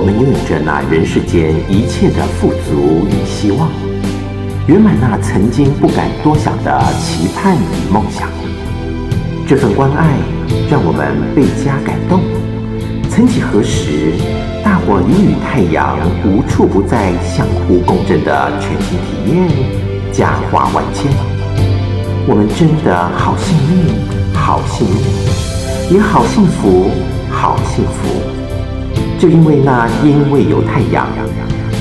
[0.00, 3.68] 我们拥有着那人世间一切的富足与希望，
[4.66, 8.26] 圆满那曾经不敢多想的期盼与梦想。
[9.46, 10.16] 这份关爱
[10.70, 12.22] 让我们倍加感动。
[13.10, 14.14] 曾几何时，
[14.64, 19.50] 大伙已与太阳无处不在、相互共振的全新体验，
[20.10, 21.12] 佳话万千。
[22.26, 26.88] 我们真的好幸运，好幸运，也好幸福，
[27.30, 28.39] 好幸福。
[29.20, 31.06] 就因为那因为有太阳，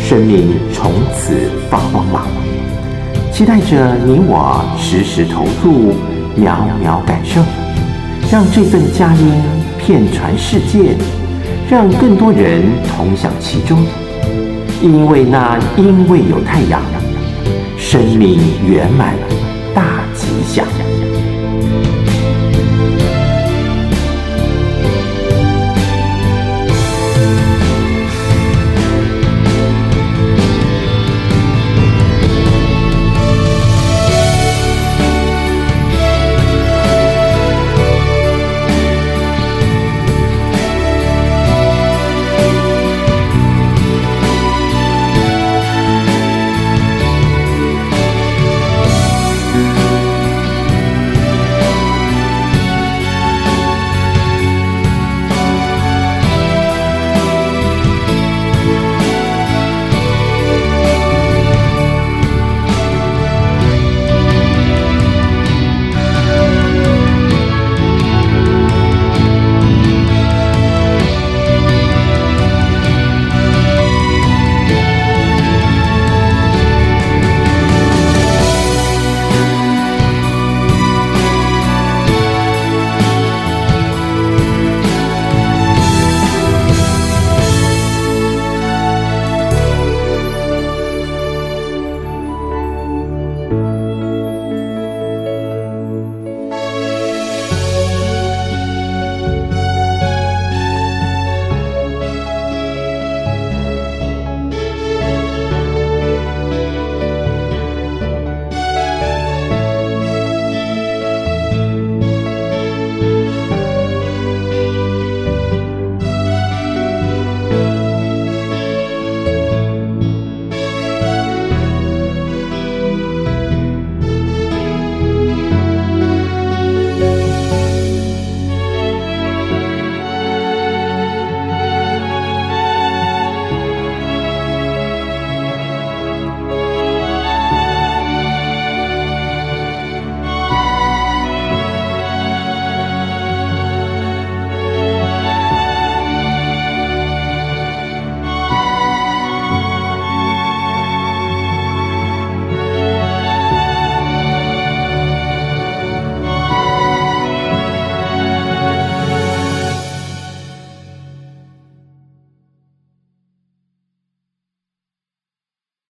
[0.04, 2.28] 生命从此放光芒。
[3.32, 5.94] 期待着你我时时投入，
[6.36, 7.42] 秒秒感受，
[8.30, 9.32] 让这份佳音
[9.78, 10.98] 遍传世界。
[11.70, 12.64] 让更多人
[12.98, 13.86] 同享其中，
[14.82, 16.82] 因为那因为有太阳，
[17.78, 19.14] 生命圆满
[19.74, 19.84] 大
[20.16, 20.66] 吉祥。